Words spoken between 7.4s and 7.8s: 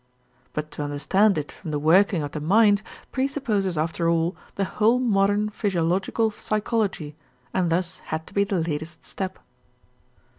and